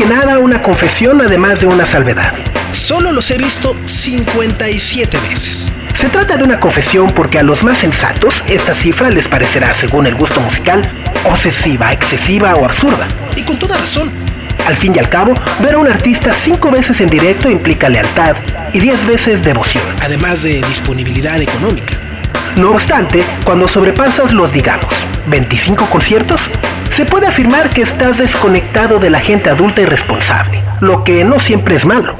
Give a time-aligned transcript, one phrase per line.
[0.00, 2.32] Que nada, una confesión además de una salvedad.
[2.72, 5.70] Solo los he visto 57 veces.
[5.92, 10.06] Se trata de una confesión porque a los más sensatos esta cifra les parecerá, según
[10.06, 10.90] el gusto musical,
[11.24, 13.08] obsesiva, excesiva o absurda.
[13.36, 14.10] Y con toda razón.
[14.66, 18.36] Al fin y al cabo, ver a un artista cinco veces en directo implica lealtad
[18.72, 19.84] y diez veces devoción.
[20.00, 21.92] Además de disponibilidad económica.
[22.56, 24.94] No obstante, cuando sobrepasas los, digamos,
[25.26, 26.40] 25 conciertos,
[26.90, 31.38] se puede afirmar que estás desconectado de la gente adulta y responsable, lo que no
[31.40, 32.16] siempre es malo.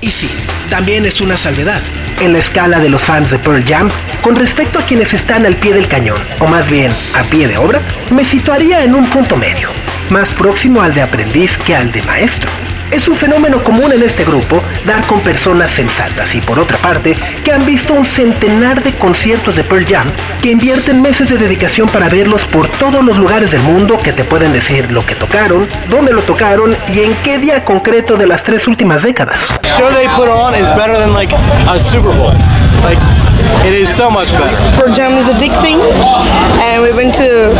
[0.00, 0.30] Y sí,
[0.70, 1.80] también es una salvedad.
[2.20, 3.90] En la escala de los fans de Pearl Jam,
[4.22, 7.58] con respecto a quienes están al pie del cañón, o más bien a pie de
[7.58, 7.80] obra,
[8.10, 9.70] me situaría en un punto medio,
[10.10, 12.50] más próximo al de aprendiz que al de maestro.
[12.92, 17.16] Es un fenómeno común en este grupo dar con personas sensatas y por otra parte
[17.42, 20.08] que han visto un centenar de conciertos de Pearl Jam
[20.42, 24.24] que invierten meses de dedicación para verlos por todos los lugares del mundo que te
[24.24, 28.42] pueden decir lo que tocaron, dónde lo tocaron y en qué día concreto de las
[28.42, 29.40] tres últimas décadas.
[32.82, 32.98] Like
[33.64, 34.90] it is so much better.
[34.92, 35.78] Jam is addicting,
[36.60, 37.54] and we went to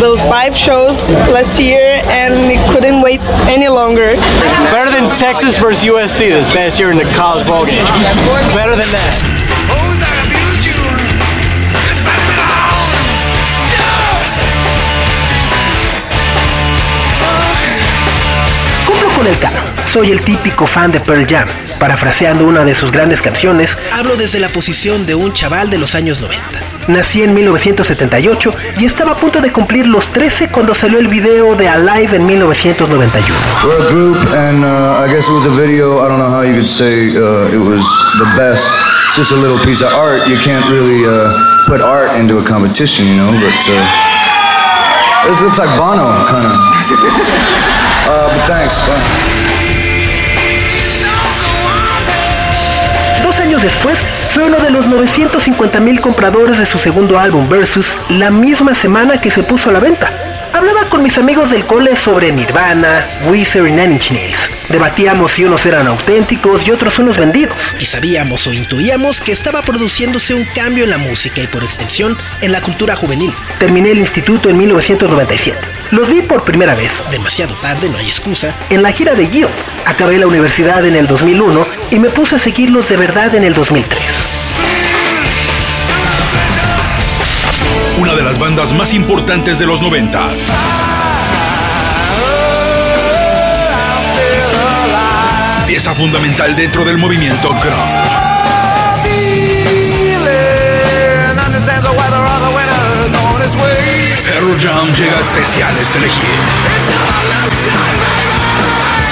[0.00, 4.14] those five shows last year, and we couldn't wait any longer.
[4.16, 7.84] Better than Texas versus USC this past year in the college ball game.
[8.56, 9.45] Better than that.
[19.26, 19.64] El canon.
[19.92, 21.48] Soy el típico fan de Pearl Jam.
[21.80, 25.96] Parafraseando una de sus grandes canciones, Hablo desde la posición de un chaval de los
[25.96, 26.44] años 90.
[26.86, 31.56] nací en 1978 y estaba a punto de cumplir los 13 cuando salió el video
[31.56, 33.34] de Alive en 1991.
[33.64, 35.98] We're a group, and uh, I guess it was a video.
[36.04, 37.82] I don't know how you could say uh, it was
[38.18, 38.68] the best.
[39.08, 40.28] It's just a little piece of art.
[40.28, 41.34] You can't really uh,
[41.66, 43.32] put art into a competition, you know.
[43.32, 43.82] But uh,
[45.26, 47.82] this looks like Bono, kind of.
[48.06, 48.78] uh, but thanks.
[48.86, 49.36] Bye.
[53.22, 53.98] Dos años después,
[54.32, 59.20] fue uno de los 950 mil compradores de su segundo álbum Versus la misma semana
[59.20, 60.12] que se puso a la venta.
[60.52, 64.38] Hablaba con mis amigos del cole sobre Nirvana, Weezer y Nine Inch Nails.
[64.68, 67.56] Debatíamos si unos eran auténticos y otros unos vendidos.
[67.78, 72.16] Y sabíamos o intuíamos que estaba produciéndose un cambio en la música y por extensión
[72.40, 73.34] en la cultura juvenil.
[73.58, 75.75] Terminé el instituto en 1997.
[75.90, 78.54] Los vi por primera vez Demasiado tarde, no hay excusa.
[78.70, 79.48] en la gira de Gio.
[79.86, 83.54] Acabé la universidad en el 2001 y me puse a seguirlos de verdad en el
[83.54, 84.00] 2003.
[87.98, 90.50] Una de las bandas más importantes de los noventas.
[95.66, 98.26] Pieza fundamental dentro del movimiento grunge.
[103.52, 106.24] Pearl Jam llega a especiales de elegir.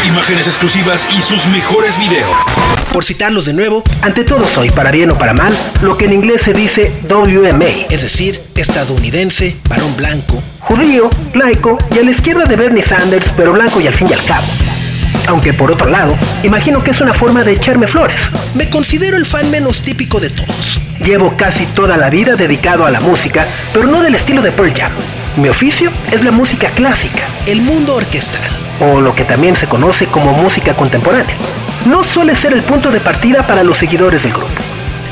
[0.07, 2.31] Imágenes exclusivas y sus mejores videos.
[2.93, 6.15] Por citarlos de nuevo, Ante todo soy, para bien o para mal, lo que en
[6.15, 7.87] inglés se dice WMA.
[7.91, 13.53] es decir, estadounidense, varón blanco, Judío, laico y a la izquierda de Bernie Sanders, pero
[13.53, 14.47] blanco y al fin y al cabo.
[15.27, 18.21] Aunque por otro lado, imagino que es una forma de echarme flores.
[18.55, 20.81] me considero el fan menos típico de todos.
[21.05, 24.73] Llevo casi toda la vida dedicado a la música, pero no del estilo de Pearl
[24.75, 24.93] Jam.
[25.37, 28.51] Mi oficio es la música clásica, El mundo orquestral.
[28.81, 31.35] o lo que también se conoce como música contemporánea.
[31.87, 34.49] No suele ser el punto de partida para los seguidores del grupo.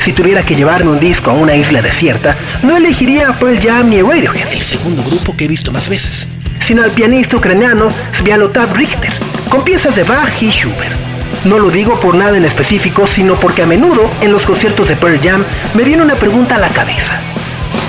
[0.00, 3.88] Si tuviera que llevarme un disco a una isla desierta, no elegiría a Pearl Jam
[3.88, 6.28] ni Radiohead, El segundo grupo que he visto más veces.
[6.60, 7.88] sino al pianista ucraniano
[8.18, 9.12] Sviatoslav Richter,
[9.52, 10.96] con piezas de Bach y Schubert.
[11.44, 14.96] No lo digo por nada en específico, sino porque a menudo en los conciertos de
[14.96, 15.44] Pearl Jam
[15.74, 17.20] me viene una pregunta a la cabeza.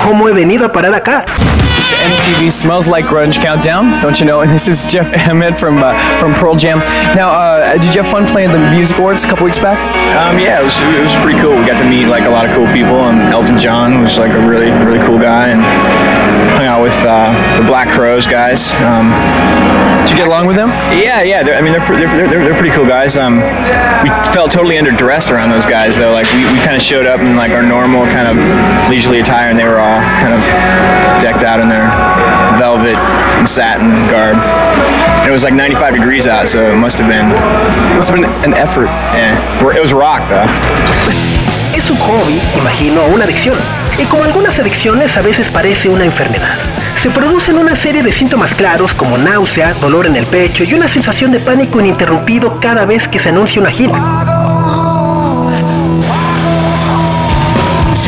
[0.03, 1.23] ¿Cómo he venido a parar acá?
[2.03, 4.41] MTV Smells Like Grunge Countdown, don't you know?
[4.41, 6.79] And this is Jeff Emmett from uh, from Pearl Jam.
[7.15, 9.79] Now, uh, did you have fun playing the Music Awards a couple weeks back?
[10.19, 11.55] Um, yeah, it was, it was pretty cool.
[11.57, 14.33] We got to meet like a lot of cool people, and Elton John was like
[14.33, 15.61] a really really cool guy, and
[16.59, 18.73] hung out with uh, the Black Crows guys.
[18.83, 19.13] Um,
[20.03, 20.69] Did you get along with them?
[20.91, 21.43] yeah, yeah.
[21.43, 23.15] They're, I mean, they're, they're, they're, they're pretty cool guys.
[23.15, 23.39] Um,
[24.03, 26.11] we felt totally underdressed around those guys, though.
[26.11, 28.35] Like we, we kind of showed up in like our normal kind of
[28.91, 30.43] leisurely attire, and they were all kind of
[31.23, 31.87] decked out in their
[32.59, 32.99] velvet
[33.39, 34.35] and satin garb.
[35.23, 37.29] And it was like 95 degrees out, so it must have been
[37.95, 38.91] must have been an effort.
[39.15, 40.43] Yeah, it was rock though.
[41.75, 43.57] Es un hobby, imagino, una adicción.
[43.97, 46.72] Y como algunas adicciones a veces parece una enfermedad.
[47.03, 50.87] Se producen una serie de síntomas claros como náusea, dolor en el pecho y una
[50.87, 53.91] sensación de pánico ininterrumpido cada vez que se anuncia una gira.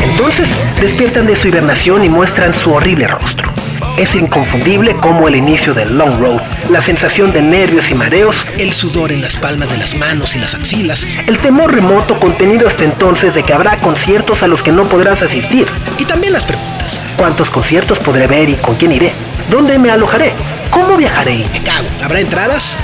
[0.02, 0.48] Entonces
[0.80, 3.52] despiertan de su hibernación y muestran su horrible rostro.
[3.98, 6.40] Es inconfundible como el inicio del Long Road,
[6.70, 10.38] la sensación de nervios y mareos, El sudor en las palmas de las manos y
[10.38, 11.06] las axilas.
[11.26, 15.20] el temor remoto contenido hasta entonces de que habrá conciertos a los que no podrás
[15.20, 15.66] asistir.
[15.98, 16.75] Y también las preguntas.
[17.16, 19.10] ¿Cuántos conciertos podré ver y con quién iré?
[19.50, 20.32] ¿Dónde me alojaré?
[20.70, 21.46] ¿Cómo viajaré?
[21.52, 21.88] Me cago.
[22.04, 22.78] ¿Habrá entradas?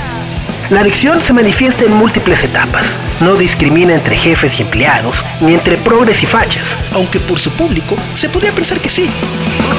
[0.71, 2.97] La adicción se manifiesta en múltiples etapas.
[3.19, 6.65] No discrimina entre jefes y empleados, ni entre progres y fachas.
[6.93, 9.11] Aunque por su público se podría pensar que sí.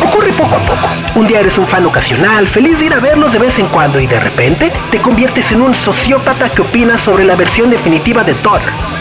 [0.00, 0.88] Ocurre poco a poco.
[1.16, 3.98] Un día eres un fan ocasional, feliz de ir a verlos de vez en cuando
[3.98, 8.34] y de repente te conviertes en un sociópata que opina sobre la versión definitiva de
[8.34, 8.60] Thor.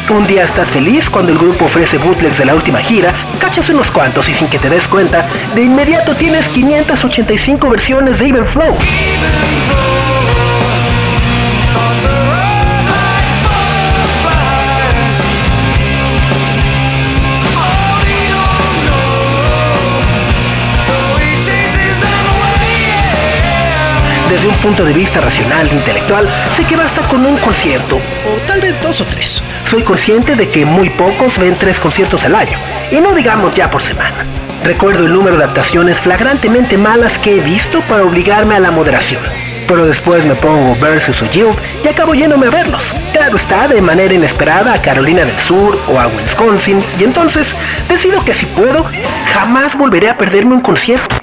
[0.09, 3.89] Un día estás feliz cuando el grupo ofrece bootlegs de la última gira, cachas unos
[3.89, 8.75] cuantos y sin que te des cuenta, de inmediato tienes 585 versiones de Even Flow.
[24.29, 28.41] Desde un punto de vista racional e intelectual, sé que basta con un concierto, O
[28.47, 29.41] tal vez dos o tres.
[29.65, 32.57] Soy consciente de que muy pocos ven tres conciertos al año,
[32.91, 34.25] y no digamos ya por semana.
[34.63, 39.21] Recuerdo el número de actuaciones flagrantemente malas que he visto para obligarme a la moderación.
[39.67, 42.83] Pero después me pongo Versus o Yield y acabo yéndome a verlos.
[43.11, 47.53] Claro está, de manera inesperada a Carolina del Sur o a Wisconsin, y entonces
[47.89, 48.85] decido que si puedo,
[49.33, 51.15] jamás volveré a perderme un concierto.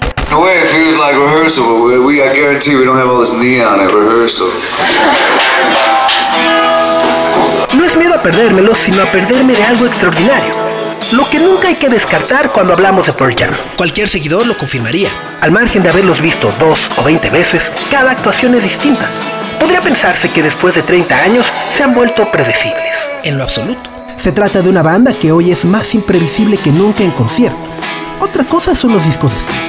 [5.43, 6.00] In.
[7.77, 10.53] No es miedo a perdérmelo, sino a perderme de algo extraordinario.
[11.13, 13.55] Lo que nunca hay que descartar cuando hablamos de Pearl Jam.
[13.77, 15.09] Cualquier seguidor lo confirmaría.
[15.41, 19.09] Al margen de haberlos visto dos o 20 veces, cada actuación es distinta.
[19.61, 22.93] Podría pensarse que después de 30 años se han vuelto predecibles.
[23.23, 23.89] En lo absoluto.
[24.17, 27.59] Se trata de una banda que hoy es más imprevisible que nunca en concierto.
[28.19, 29.61] Otra cosa son los discos de estudio.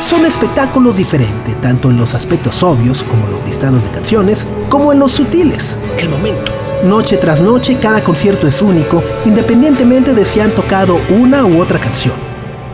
[0.00, 4.98] Son espectáculos diferentes, tanto en los aspectos obvios, como los listados de canciones, como en
[4.98, 5.76] los sutiles.
[5.98, 6.63] El momento.
[6.84, 11.80] Noche tras noche, cada concierto es único, independientemente de si han tocado una u otra
[11.80, 12.12] canción.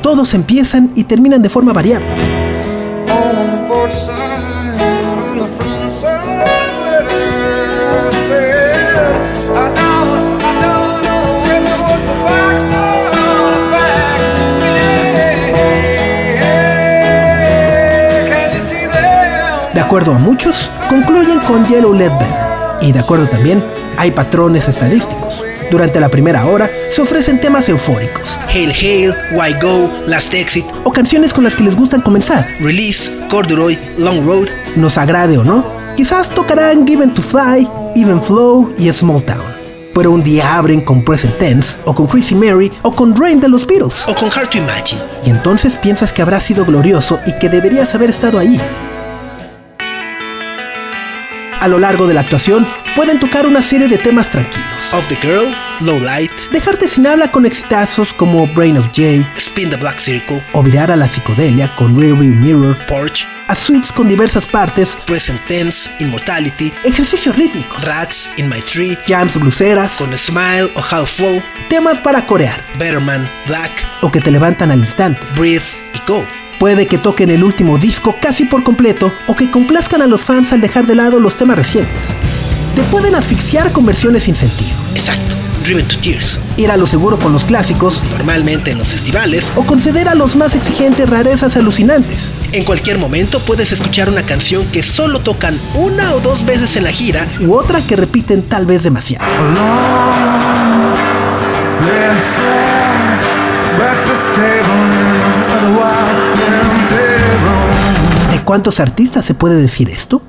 [0.02, 2.08] Todos empiezan y terminan de forma variable.
[19.72, 22.50] De acuerdo a muchos, concluyen con Yellow Led Better.
[22.81, 23.62] Y de acuerdo también,
[23.99, 25.44] hay patrones estadísticos.
[25.71, 30.93] Durante la primera hora se ofrecen temas eufóricos Hail Hail, Why Go, Last Exit, o
[30.93, 34.49] canciones con las que les gustan comenzar, Release, Corduroy, Long Road.
[34.75, 35.65] nos agrade o no.
[35.97, 39.44] Quizás tocarán Given to Fly, Even Flow y Small Town.
[39.94, 43.49] Pero un día abren con Present Tense, o con Crazy Mary, o con Drain de
[43.49, 44.05] los Beatles.
[44.09, 45.00] O con Hard to Imagine.
[45.25, 48.61] Y entonces piensas que habrá sido glorioso y que deberías haber estado ahí.
[51.60, 54.93] A lo largo de la actuación, pueden tocar una serie de temas tranquilos.
[54.93, 59.69] Off the Girl, Low Light, Dejarte sin habla con exitazos como Brain of Jay, Spin
[59.69, 63.93] the Black Circle, o virar a la psicodelia con Rear View Mirror, Porch, a suites
[63.93, 70.17] con diversas partes, Present Tense, Immortality, ejercicios rítmicos, Rats, In My Tree, jams bluseras, con
[70.17, 74.79] Smile o Half Full, temas para corear, Better Man, Black, o que te levantan al
[74.79, 75.20] instante.
[75.36, 75.64] Breathe
[75.94, 76.40] y Go.
[76.60, 80.52] Puede que toquen el último disco casi por completo o que complazcan a los fans
[80.52, 82.14] al dejar de lado los temas recientes.
[82.76, 85.36] Te pueden asfixiar con versiones sin sentido, Exacto.
[85.64, 86.38] Driven to Tears.
[86.58, 90.36] ir a lo seguro con los clásicos Normalmente en los festivales, o conceder a los
[90.36, 92.34] más exigentes rarezas alucinantes.
[92.52, 96.84] en cualquier momento puedes escuchar una canción que solo tocan una o dos veces en
[96.84, 99.24] la gira u otra que repiten tal vez demasiado.
[101.86, 102.99] ¿De
[108.50, 110.22] cuántos artistas se puede decir esto?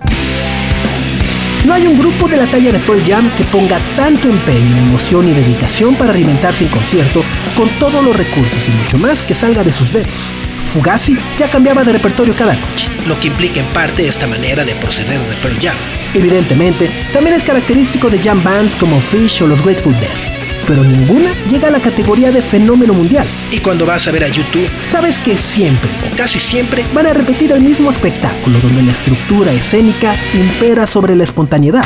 [1.66, 5.28] No hay un grupo de la talla de Pearl Jam que ponga tanto empeño, emoción
[5.28, 7.24] y dedicación para alimentarse en concierto
[7.58, 10.14] con todos los recursos y mucho más que salga de sus dedos.
[10.68, 12.92] Fugazi ya cambiaba de repertorio cada noche.
[13.08, 15.78] lo que implica en parte esta manera de proceder de Pearl Jam.
[16.14, 20.31] Evidentemente, también es característico de jam bands como Fish o los Grateful Dead.
[20.68, 23.28] Pero ninguna llega a la categoría de fenómeno mundial.
[23.52, 27.14] Y cuando vas a ver a YouTube, Sabes que siempre o casi siempre, van a
[27.14, 31.86] repetir el mismo espectáculo donde la estructura escénica impera sobre la espontaneidad.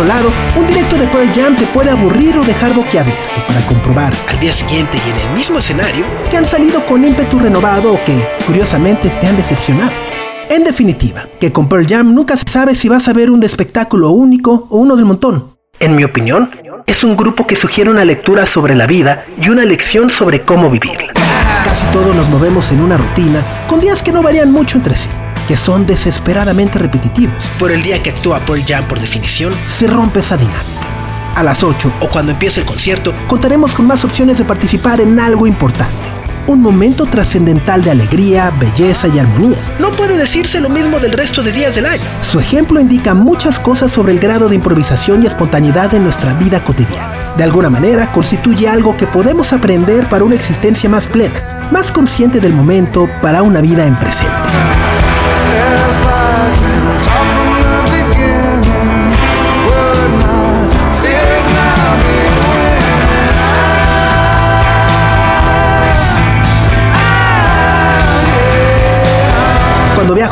[0.00, 4.14] Otro lado, un directo de Pearl Jam te puede aburrir o dejar boquiabierto para comprobar
[4.28, 8.04] al día siguiente y en el mismo escenario, que han salido con ímpetu renovado o
[8.04, 9.92] que, curiosamente, te han decepcionado.
[10.48, 14.10] En definitiva, que con Pearl Jam nunca se sabe si vas a ver un espectáculo
[14.10, 15.56] único o uno del montón.
[15.78, 16.50] En mi opinión,
[16.86, 20.70] es un grupo que sugiere una lectura sobre la vida y una lección sobre cómo
[20.70, 21.12] vivirla.
[21.62, 25.10] Casi todos nos movemos en una rutina con días que no varían mucho entre sí,
[25.50, 27.34] que son desesperadamente repetitivos.
[27.58, 30.62] por el día que actúa Pearl Jam por definición, Se rompe esa dinámica.
[31.34, 35.18] A las 8 o cuando empieza el concierto, contaremos con más opciones de participar en
[35.18, 36.08] algo importante.
[36.46, 39.58] Un momento trascendental de alegría, belleza y armonía.
[39.80, 42.04] no puede decirse lo mismo del resto de días del año.
[42.20, 46.62] Su ejemplo indica muchas cosas sobre el grado de improvisación y espontaneidad en nuestra vida
[46.62, 47.34] cotidiana.
[47.36, 52.38] De alguna manera, constituye algo que podemos aprender para una existencia más plena, más consciente
[52.38, 54.89] del momento para una vida en presente.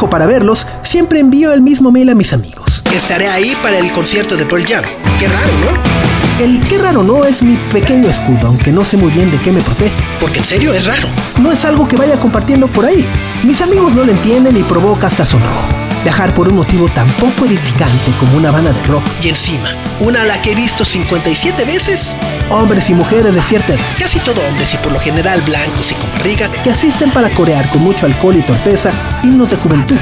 [0.06, 2.82] Para verlos, siempre envío el mismo mail a mis amigos.
[2.94, 4.84] Estaré ahí para el concierto de Pearl Jam.
[5.18, 6.44] Qué raro, ¿no?
[6.44, 9.50] El qué raro no es mi pequeño escudo, aunque no sé muy bien de qué
[9.50, 9.92] me protege.
[10.20, 11.08] Porque en serio es raro.
[11.40, 13.04] No es algo que vaya compartiendo por ahí.
[13.42, 15.87] Mis amigos no lo entienden y provoca hasta sonrojo.
[16.04, 19.04] Viajar por un motivo tan poco edificante como una banda de rock.
[19.22, 19.68] Y encima,
[20.00, 22.16] una a la que he visto 57 veces,
[22.50, 25.94] Hombres y mujeres de cierta edad casi todo hombres y por lo general blancos y
[25.96, 28.90] con barriga, que asisten para corear con mucho alcohol y torpeza
[29.22, 29.98] himnos de juventud.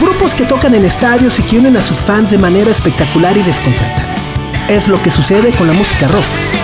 [0.00, 3.42] Grupos que tocan en estadios y que unen a sus fans de manera espectacular y
[3.42, 4.20] desconcertante.
[4.68, 6.61] Es lo que sucede con la música rock.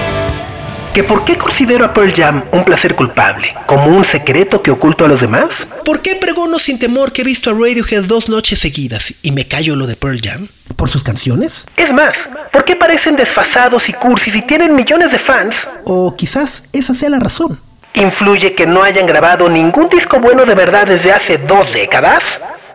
[0.99, 3.55] ¿Que por qué considero a Pearl Jam un placer culpable?
[3.69, 5.69] ¿Como un secreto que oculto a los demás?
[5.85, 9.47] ¿por qué pregono sin temor que he visto a Radiohead dos noches seguidas y me
[9.47, 10.49] callo lo de Pearl Jam?
[10.75, 11.69] ¿Por sus canciones?
[11.76, 12.17] Es más,
[12.52, 15.55] ¿por qué parecen desfasados y cursis y tienen millones de fans?
[15.85, 17.61] O quizás esa sea la razón.
[17.95, 22.25] ¿Influye que no hayan grabado ningún disco bueno de verdad desde hace dos décadas?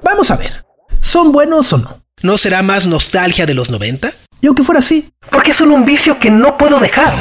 [0.02, 0.64] Vamos a ver.
[1.02, 2.00] ¿Son buenos o no?
[2.22, 4.10] ¿No será más nostalgia de los 90?
[4.40, 7.12] Y aunque fuera así, Porque son un vicio que no puedo dejar.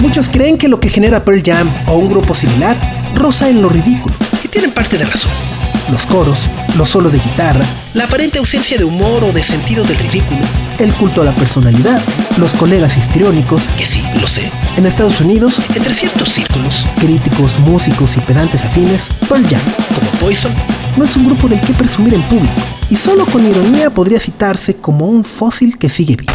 [0.00, 2.76] Muchos creen que lo que genera Pearl Jam o un grupo similar
[3.14, 4.14] roza en lo ridículo.
[4.42, 5.30] Y tienen parte de razón.
[5.90, 9.96] Los coros, los solos de guitarra, La aparente ausencia de humor o de sentido del
[9.96, 10.40] ridículo,
[10.78, 12.02] el culto a la personalidad,
[12.36, 13.62] los colegas histriónicos.
[13.78, 19.08] que sí, lo sé, En Estados Unidos, entre ciertos círculos, críticos, músicos y pedantes afines,
[19.28, 19.62] Pearl Jam
[19.94, 20.52] como Poison,
[20.96, 22.54] no es un grupo del que presumir en público,
[22.90, 26.32] y solo con ironía podría citarse como un fósil que sigue vivo.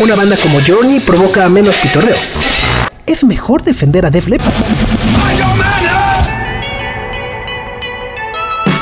[0.00, 2.16] Una banda como Journey provoca menos pitorreo.
[3.08, 4.52] Es mejor defender a Def Leppard.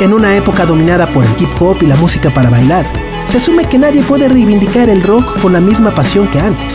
[0.00, 2.84] En una época dominada por el hip hop y la música para bailar,
[3.28, 6.74] se asume que nadie puede reivindicar el rock con la misma pasión que antes.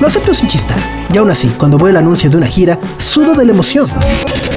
[0.00, 0.78] Lo acepto sin chistar,
[1.14, 3.88] y aún así, cuando veo el anuncio de una gira, sudo de la emoción.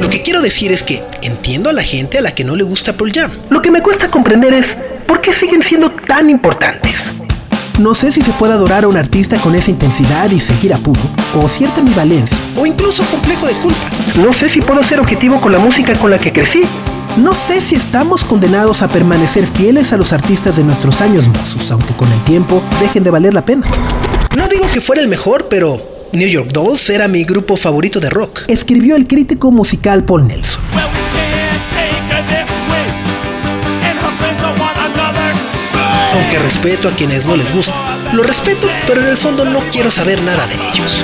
[0.01, 2.63] Lo que quiero decir es que entiendo a la gente a la que no le
[2.63, 3.31] gusta Pearl Jam.
[3.51, 4.75] Lo que me cuesta comprender es
[5.05, 6.91] por qué siguen siendo tan importantes.
[7.79, 10.77] No sé si se puede adorar a un artista con esa intensidad y seguir a
[10.77, 11.01] puro,
[11.35, 12.37] o cierta ambivalencia.
[12.55, 13.79] O incluso complejo de culpa.
[14.17, 16.61] No sé si puedo ser objetivo con la música con la que crecí.
[17.17, 21.71] No sé si estamos condenados a permanecer fieles a los artistas de nuestros años mozos,
[21.71, 23.65] aunque con el tiempo dejen de valer la pena.
[24.37, 28.11] No digo que fuera el mejor, pero New York Dolls era mi grupo favorito de
[28.11, 28.41] rock.
[28.47, 30.61] Escribió el crítico musical Paul Nelson.
[36.23, 37.75] Aunque respeto a quienes no les gusta.
[38.13, 41.03] Lo respeto, pero en el fondo no quiero saber nada de ellos.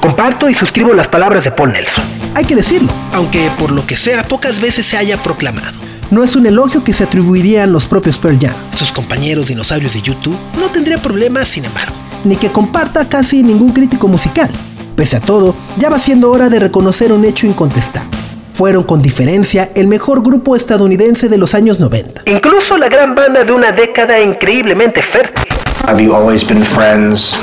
[0.00, 2.04] Comparto y suscribo las palabras de Paul Nelson.
[2.34, 5.78] Hay que decirlo, Aunque por lo que sea pocas veces se haya proclamado.
[6.10, 10.02] no es un elogio que se atribuirían los propios Pearl Jam, Sus compañeros dinosaurios de
[10.02, 11.94] YouTube no tendría problemas, sin embargo.
[12.24, 14.50] ni que comparta casi ningún crítico musical.
[14.96, 18.08] Pese a todo, ya va siendo hora de reconocer un hecho incontestable.
[18.56, 22.22] Fueron con diferencia el mejor grupo estadounidense de los años 90.
[22.24, 25.44] Incluso la gran banda de una década increíblemente fértil.
[25.86, 27.36] Have you always been friends?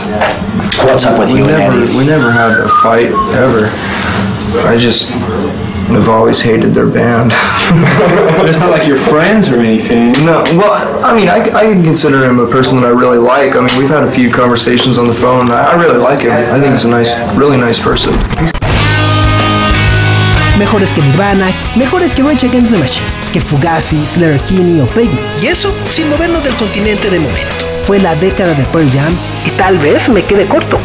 [0.83, 1.95] What's up with We you and never, Eddie?
[1.95, 3.69] we never had a fight ever.
[4.67, 5.11] I just
[5.93, 7.29] have always hated their band.
[8.39, 10.13] but it's not like you're friends or anything.
[10.25, 13.55] No, well, I mean, I, I can consider him a person that I really like.
[13.55, 15.51] I mean, we've had a few conversations on the phone.
[15.51, 16.31] I, I really like him.
[16.31, 18.13] I think he's a nice, really nice person.
[20.63, 25.19] Mejores que Nirvana, mejores que Rage Against the Machine, que Fugazi, Slayer Kinney o Pavement.
[25.41, 27.65] Y eso sin movernos del continente de momento.
[27.83, 29.13] Fue la década de Pearl Jam
[29.45, 30.79] y tal vez me quede corto.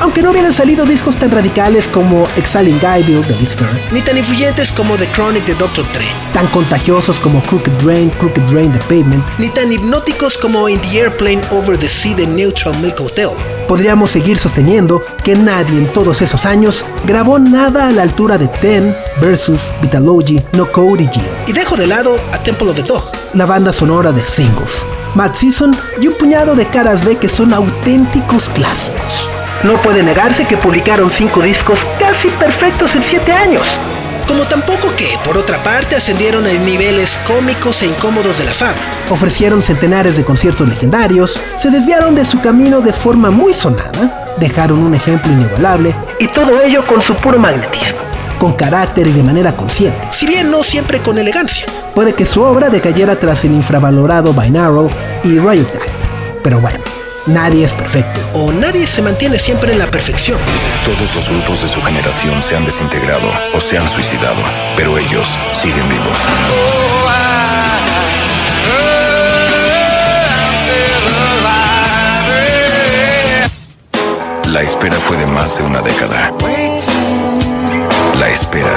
[0.00, 4.18] Aunque no hubieran salido discos tan radicales como Exiling Guyville de Liz Fair, ni tan
[4.18, 5.84] influyentes como The Chronic de Dr.
[5.92, 10.80] Dre, tan contagiosos como Crooked Drain, Crooked Drain de Pavement, ni tan hipnóticos como In
[10.80, 13.28] the Airplane Over the Sea de Neutral Milk Hotel.
[13.68, 18.48] Podríamos seguir sosteniendo que nadie en todos esos años grabó nada a la altura de
[18.48, 21.36] Ten versus Vitalogy, No Code y Geo.
[21.46, 24.84] Y dejo de lado a Temple of the Dog, la banda sonora de singles,
[25.14, 29.28] Mad Season y un puñado de caras B que son auténticos clásicos.
[29.64, 33.62] No puede negarse que publicaron cinco discos casi perfectos en siete años.
[34.28, 38.76] Como tampoco que, por otra parte, ascendieron a niveles cómicos e incómodos de la fama.
[39.08, 44.80] Ofrecieron centenares de conciertos legendarios, se desviaron de su camino de forma muy sonada, dejaron
[44.80, 47.98] un ejemplo inigualable, y todo ello con su puro magnetismo.
[48.38, 50.08] Con carácter y de manera consciente.
[50.10, 51.64] Si bien no siempre con elegancia.
[51.94, 54.90] Puede que su obra decayera tras el infravalorado Binaural
[55.22, 56.42] y Riot Act.
[56.42, 56.80] Pero bueno,
[57.26, 58.20] Nadie es perfecto.
[58.34, 60.38] O nadie se mantiene siempre en la perfección.
[60.84, 64.42] Todos los grupos de su generación se han desintegrado o se han suicidado,
[64.76, 66.18] pero ellos siguen vivos.
[74.52, 76.30] La espera fue de más de una década.
[78.20, 78.70] La espera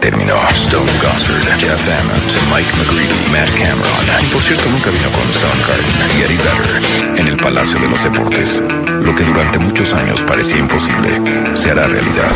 [0.00, 0.34] terminó.
[0.54, 6.18] Stone Gossard, Jeff Ament, Mike McGreedy, Matt Cameron, y por cierto nunca vino con Soundgarden
[6.18, 8.62] y Eddie Vedder en el Palacio de los Deportes.
[9.02, 11.10] Lo que durante muchos años parecía imposible,
[11.54, 12.30] se hará realidad.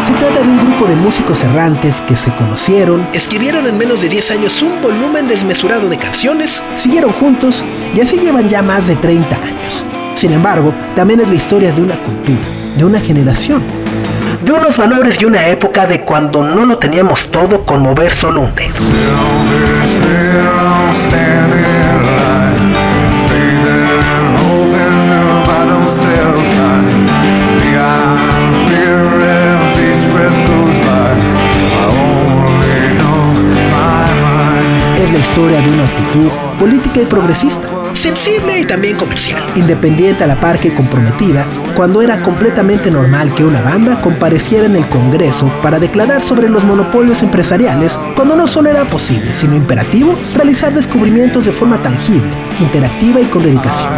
[0.00, 4.10] Se trata de un grupo de músicos errantes que se conocieron, escribieron en menos de
[4.10, 7.64] 10 años un volumen desmesurado de canciones, siguieron juntos
[7.94, 9.93] y así llevan ya más de 30 años.
[10.14, 12.38] Sin embargo, también es la historia de una cultura,
[12.76, 13.60] de una generación.
[14.44, 18.42] De unos valores y una época de cuando no lo teníamos todo con mover solo
[18.42, 18.74] un dedo.
[34.96, 37.73] Es la historia de una actitud política y progresista
[38.04, 39.42] sensible y también comercial.
[39.54, 44.76] Independiente a la par que comprometida, cuando era completamente normal que una banda compareciera en
[44.76, 50.18] el Congreso para declarar sobre los monopolios empresariales, cuando no solo era posible, sino imperativo,
[50.34, 53.90] realizar descubrimientos de forma tangible, interactiva y con dedicación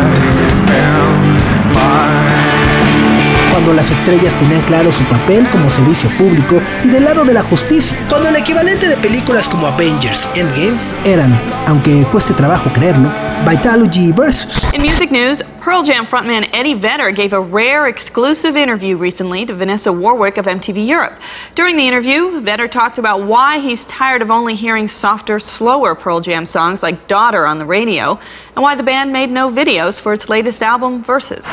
[3.50, 7.42] cuando las estrellas tenían claro su papel como servicio público y del lado de la
[7.42, 7.98] justicia.
[8.08, 13.10] Cuando el equivalente de películas como Avengers Endgame eran, aunque cueste trabajo creerlo,
[13.44, 14.72] Vitalogy versus.
[14.72, 19.54] In music news, Pearl Jam frontman Eddie Vedder gave a rare exclusive interview recently to
[19.54, 21.20] Vanessa Warwick of MTV Europe.
[21.54, 26.20] During the interview, Vedder talked about why he's tired of only hearing softer, slower Pearl
[26.20, 28.18] Jam songs like Daughter on the radio,
[28.54, 31.46] and why the band made no videos for its latest album, Versus.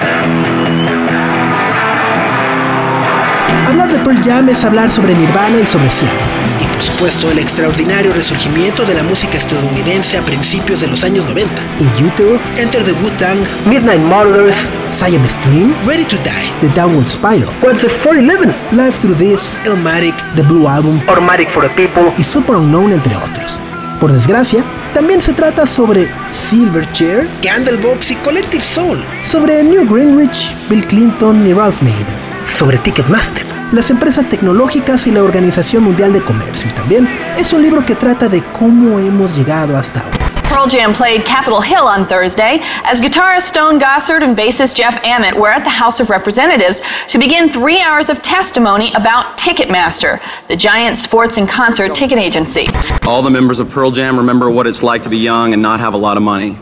[3.67, 6.32] Hablar de Pearl Jam es hablar sobre Nirvana y sobre Seattle.
[6.73, 11.51] Por supuesto el extraordinario resurgimiento de la música estadounidense a principios de los años 90.
[11.79, 14.55] In Utero, Enter the Wu-Tang, Midnight Murders,
[14.91, 20.15] Siamese Dream, Ready to Die, The Downward Spiral, What's the 411, Live Through This, Elmatic,
[20.35, 22.11] The Blue Album, Ormatic for the People.
[22.17, 23.59] Y Super Unknown entre otros.
[23.99, 30.85] Por desgracia, también se trata sobre Silverchair, Candlebox y Collective Soul, sobre New Greenwich, Bill
[30.87, 32.15] Clinton y Ralph Nader,
[32.47, 36.69] sobre Ticketmaster, las empresas tecnológicas y la Organización Mundial de Comercio.
[36.69, 40.17] Y también es un libro que trata de cómo hemos llegado hasta ahora.
[40.43, 45.35] Pearl Jam played Capitol Hill on Thursday as guitarist Stone Gossard and bassist Jeff Ament
[45.35, 50.55] were at the House of Representatives to begin three hours of testimony about Ticketmaster, the
[50.55, 52.67] giant sports and concert ticket agency.
[53.07, 55.79] All the members of Pearl Jam remember what it's like to be young and not
[55.79, 56.59] have a lot of money.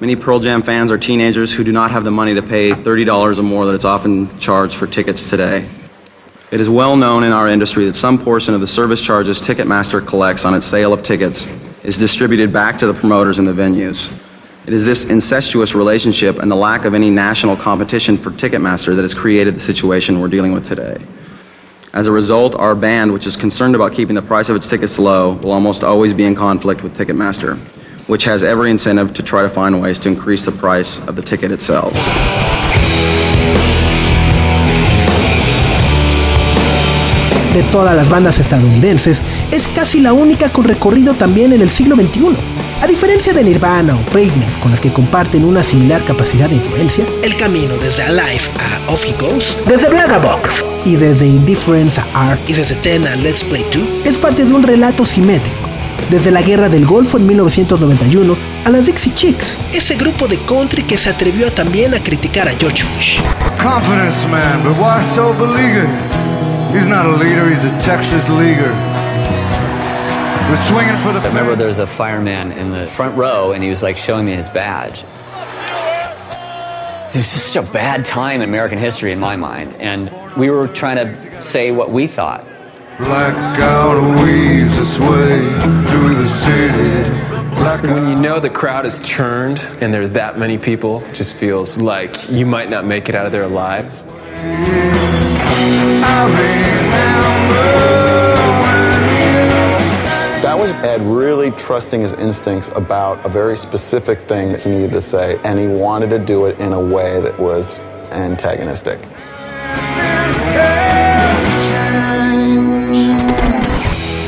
[0.00, 3.38] Many Pearl Jam fans are teenagers who do not have the money to pay $30
[3.38, 5.68] or more that it's often charged for tickets today.
[6.48, 10.06] It is well known in our industry that some portion of the service charges Ticketmaster
[10.06, 11.48] collects on its sale of tickets
[11.82, 14.16] is distributed back to the promoters and the venues.
[14.64, 19.02] It is this incestuous relationship and the lack of any national competition for Ticketmaster that
[19.02, 20.96] has created the situation we're dealing with today.
[21.92, 25.00] As a result, our band, which is concerned about keeping the price of its tickets
[25.00, 27.58] low, will almost always be in conflict with Ticketmaster,
[28.06, 31.22] which has every incentive to try to find ways to increase the price of the
[31.22, 31.96] ticket it sells.
[37.56, 41.96] De todas las bandas estadounidenses, es casi la única con recorrido también en el siglo
[41.96, 42.36] XXI.
[42.82, 47.06] A diferencia de Nirvana o Pavement, con las que comparten una similar capacidad de influencia,
[47.22, 52.40] el camino desde Alive a Off He Goes, desde Box y desde Indifference a Art
[52.46, 55.70] y desde Ten a Let's Play 2 es parte de un relato simétrico.
[56.10, 60.82] Desde la Guerra del Golfo en 1991 a las Dixie Chicks, ese grupo de country
[60.82, 63.20] que se atrevió también a criticar a George Bush.
[63.62, 66.15] Confidence man, but why so beleaguered?
[66.72, 68.72] He's not a leader, he's a Texas leaguer.
[70.48, 73.64] We're swinging for the I remember there was a fireman in the front row and
[73.64, 75.04] he was like showing me his badge.
[77.06, 79.74] It was just such a bad time in American history in my mind.
[79.76, 82.44] And we were trying to say what we thought.
[82.98, 85.38] Blackout weaves its way
[85.88, 87.26] through the city.
[87.88, 91.78] When you know the crowd has turned and there's that many people, it just feels
[91.78, 94.02] like you might not make it out of there alive.
[100.42, 104.92] That was Ed really trusting his instincts about a very specific thing that he needed
[104.92, 107.80] to say, and he wanted to do it in a way that was
[108.12, 108.98] antagonistic.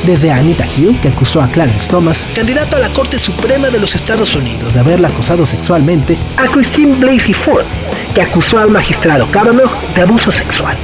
[0.05, 3.95] Desde Anita Hill, que acusó a Clarence Thomas, candidato a la Corte Suprema de los
[3.95, 7.67] Estados Unidos de haberla acosado sexualmente, a Christine Blasey Ford,
[8.15, 10.77] que acusó al magistrado Kavanaugh de abuso sexual.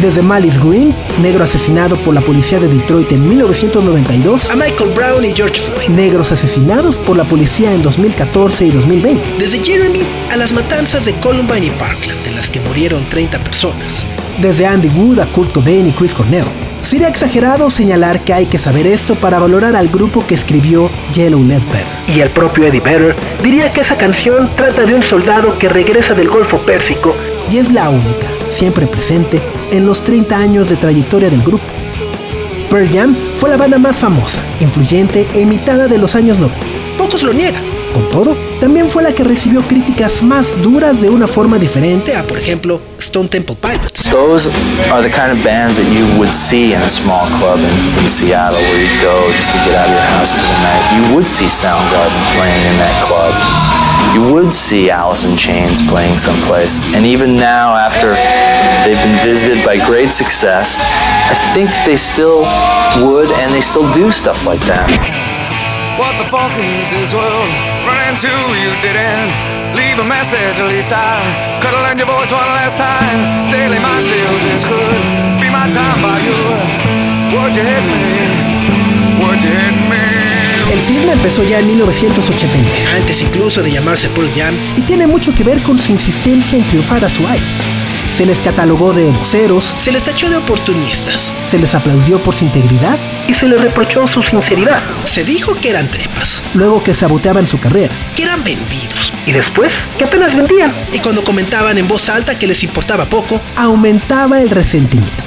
[0.00, 5.24] Desde Malice Green, negro asesinado por la policía de Detroit en 1992, a Michael Brown
[5.24, 9.38] y George Floyd, negros asesinados por la policía en 2014 y 2020.
[9.38, 14.06] Desde Jeremy a las matanzas de Columbine y Parkland, en las que murieron 30 personas.
[14.38, 16.44] Desde Andy Wood a Kurt Cobain y Chris Cornell.
[16.82, 21.42] Sería exagerado señalar que hay que saber esto para valorar al grupo que escribió Yellow
[21.42, 21.86] Ledbetter.
[22.06, 26.14] Y el propio Eddie Vedder diría que esa canción trata de un soldado que regresa
[26.14, 27.16] del Golfo Pérsico
[27.50, 29.40] y es la única, siempre presente,
[29.72, 31.64] en los 30 años de trayectoria del grupo.
[32.70, 36.66] Pearl Jam fue la banda más famosa, influyente e imitada de los años 90.
[36.98, 37.75] Pocos lo niegan.
[37.92, 42.22] Con todo, también fue la que recibió críticas más duras de una forma diferente a,
[42.22, 44.10] por ejemplo, Stone Temple Pilots.
[44.10, 44.50] Those
[44.92, 48.08] are the kind of bands that you would see in a small club in, in
[48.08, 50.82] Seattle where you go just to get out of your house for the night.
[50.96, 53.32] You would see Soundgarden playing in that club.
[54.14, 56.80] You would see Alice in Chains playing someplace.
[56.94, 58.14] And even now, after
[58.84, 60.80] they've been visited by great success,
[61.28, 62.40] I think they still
[63.04, 64.88] would and they still do stuff like that.
[65.98, 67.75] What the fuck is this world?
[67.86, 69.30] Run into you didn't
[69.78, 70.58] leave a message.
[70.58, 71.22] At least I
[71.60, 73.48] could have learned your voice one last time.
[73.48, 75.02] Daily minefield, this could
[75.38, 76.40] be my time by you.
[77.30, 79.22] Would you hit me?
[79.22, 80.02] Would you hit me?
[80.72, 85.32] El cisma empezó ya en 1989, antes incluso de llamarse Pearl Jam, y tiene mucho
[85.32, 87.46] que ver con su insistencia en triunfar a su aire.
[88.12, 92.44] Se les catalogó de voceros, se les tachó de oportunistas, se les aplaudió por su
[92.46, 94.82] integridad y se les reprochó su sinceridad.
[95.04, 99.72] Se dijo que eran trepas, luego que saboteaban su carrera, que eran vendidos y después
[99.98, 100.72] que apenas vendían.
[100.92, 105.22] Y cuando comentaban en voz alta que les importaba poco, aumentaba el resentimiento.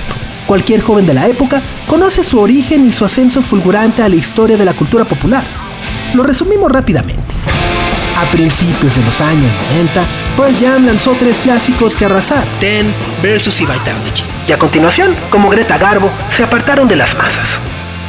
[0.48, 4.58] Cualquier joven de la época conoce su origen y su ascenso fulgurante a la historia
[4.58, 5.44] de la cultura popular.
[6.14, 7.36] Lo resumimos rápidamente.
[8.18, 12.44] A principios de los años 90, Pearl Jam lanzó tres clásicos que arrasaron.
[12.60, 14.24] Ten, Versus y Vitality.
[14.48, 17.48] Y a continuación, como Greta Garbo, se apartaron de las masas.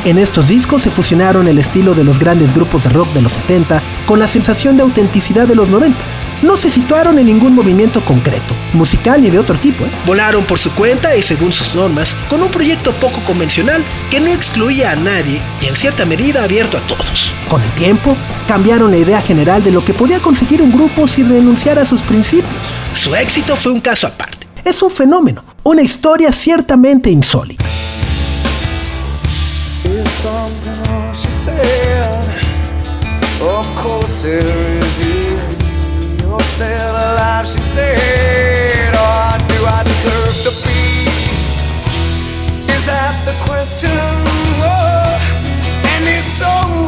[0.07, 3.33] En estos discos se fusionaron el estilo de los grandes grupos de rock de los
[3.33, 5.99] 70 con la sensación de autenticidad de los 90.
[6.43, 9.85] No se situaron en ningún movimiento concreto, musical ni de otro tipo.
[9.85, 9.91] ¿eh?
[10.07, 14.31] Volaron por su cuenta y según sus normas, con un proyecto poco convencional que no
[14.31, 17.35] excluía a nadie y en cierta medida abierto a todos.
[17.51, 18.17] Con el tiempo,
[18.49, 22.01] cambiaron la idea general de lo que podía conseguir un grupo sin renunciar a sus
[22.01, 22.55] principios.
[22.95, 24.49] Su éxito fue un caso aparte.
[24.65, 27.70] Es un fenómeno, una historia ciertamente insólita.
[36.61, 41.09] Still alive, she said, or do I deserve to be?
[42.69, 43.97] Is that the question?
[44.61, 45.17] Oh,
[45.93, 46.80] and if so,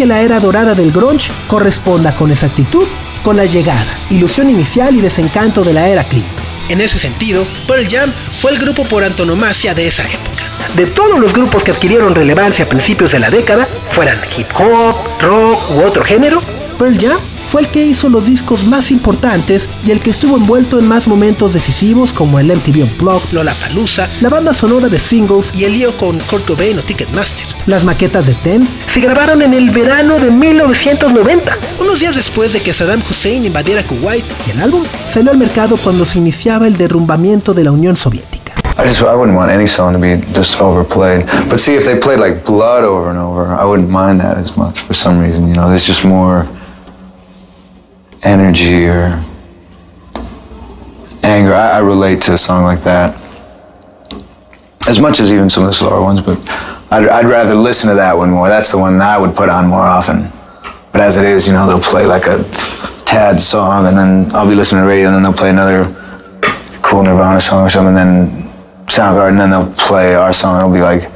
[0.00, 2.86] que la era dorada del grunge corresponda con exactitud
[3.22, 6.42] con la llegada, ilusión inicial y desencanto de la era Clinton.
[6.70, 10.42] En ese sentido, Pearl Jam fue el grupo por antonomasia de esa época.
[10.74, 14.96] De todos los grupos que adquirieron relevancia a principios de la década, fueran hip hop,
[15.20, 16.40] rock u otro género,
[16.78, 20.78] Pearl Jam fue el que hizo los discos más importantes y el que estuvo envuelto
[20.78, 25.64] en más momentos decisivos como el MTV Unplugged, Lollapalooza, la banda sonora de singles y
[25.64, 27.44] el lío con Kurt Cobain o Ticketmaster.
[27.66, 32.60] Las maquetas de Ten se grabaron en el verano de 1990, unos días después de
[32.60, 36.76] que Saddam Hussein invadiera Kuwait, y el álbum salió al mercado cuando se iniciaba el
[36.76, 38.52] derrumbamiento de la Unión Soviética.
[38.78, 41.26] I just I wouldn't want any song to be just overplayed.
[41.48, 44.56] But see, if they played like Blood over and over, I wouldn't mind that as
[44.56, 45.48] much for some reason.
[45.48, 46.46] You know, there's just more
[48.22, 49.22] energy or
[51.22, 51.54] anger.
[51.54, 53.20] I, I relate to a song like that
[54.88, 56.20] as much as even some of the slower ones.
[56.20, 56.38] But
[56.90, 58.48] I'd, I'd rather listen to that one more.
[58.48, 60.30] That's the one I would put on more often.
[60.92, 62.44] But as it is, you know, they'll play like a
[63.04, 65.84] Tad song, and then I'll be listening to radio, and then they'll play another
[66.80, 68.50] cool Nirvana song or something, and then
[68.86, 70.58] Soundgarden, and then they'll play our song.
[70.58, 71.06] It'll be like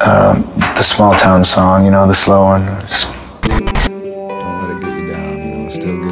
[0.00, 2.64] um, the small town song, you know, the slow one.
[2.82, 3.15] Just
[5.68, 6.05] still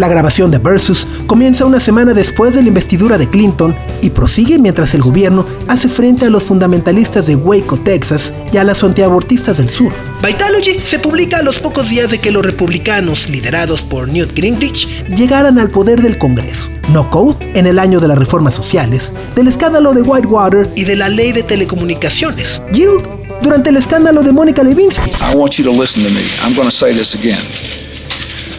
[0.00, 4.58] La grabación de Versus comienza una semana después de la investidura de Clinton y prosigue
[4.58, 9.58] mientras el gobierno hace frente a los fundamentalistas de Waco, Texas y a los antiabortistas
[9.58, 9.92] del sur.
[10.24, 14.88] Vitalogy se publica a los pocos días de que los republicanos, liderados por Newt Gingrich,
[15.08, 16.70] llegaran al poder del Congreso.
[16.94, 20.96] No Code, en el año de las reformas sociales, del escándalo de Whitewater y de
[20.96, 22.62] la ley de telecomunicaciones.
[22.72, 23.06] Yield,
[23.42, 25.10] durante el escándalo de Mónica Lewinsky.
[25.30, 26.22] I want you to listen to me.
[26.42, 27.36] I'm going to say this again.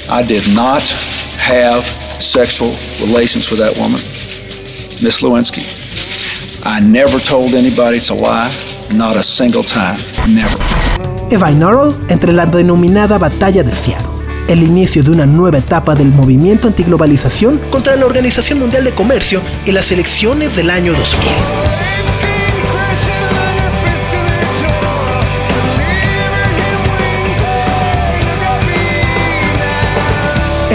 [0.07, 0.83] I did not
[1.51, 2.71] have sexual
[3.05, 3.99] relations with that woman,
[5.03, 5.67] Miss Lewinsky.
[6.63, 8.49] I never told anybody to lie,
[8.95, 9.97] not a single time.
[10.33, 10.57] Never.
[11.29, 14.07] Eva Norrell entre la denominada Batalla de Seattle,
[14.47, 19.41] el inicio de una nueva etapa del movimiento antiglobalización contra la Organización Mundial de Comercio
[19.65, 21.70] y las elecciones del año 2000.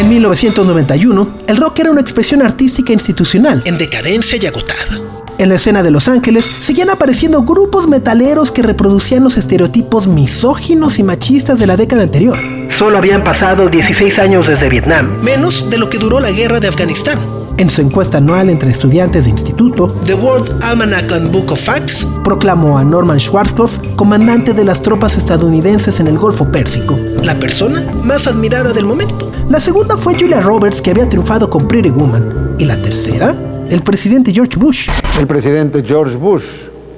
[0.07, 5.01] En 1991, el rock era una expresión artística institucional, en decadencia y agotada.
[5.37, 11.01] En la escena de Los Ángeles seguían apareciendo grupos metaleros que reproducían los estereotipos misóginos
[11.01, 12.39] y machistas de la década anterior.
[12.71, 16.69] Solo habían pasado 16 años desde Vietnam, menos de lo que duró la guerra de
[16.69, 17.19] Afganistán.
[17.59, 22.07] En su encuesta anual entre estudiantes de instituto, The World Almanac and Book of Facts
[22.23, 27.83] proclamó a Norman Schwarzkopf comandante de las tropas estadounidenses en el Golfo Pérsico, la persona
[28.05, 29.33] más admirada del momento.
[29.49, 32.57] La segunda fue Julia Roberts, que había triunfado con Pretty Woman.
[32.59, 33.35] Y la tercera,
[33.71, 34.91] el presidente George Bush.
[35.19, 36.45] El presidente George Bush